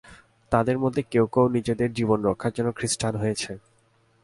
তাদের 0.51 0.77
মধ্যে 0.79 1.01
কেউ 1.11 1.25
কেউ 1.25 1.45
নিজেদের 1.47 1.89
জীবন-রক্ষার 1.93 2.53
জন্য 2.53 2.69
খ্রীষ্টান 2.75 3.13
হয়েছে। 3.15 3.51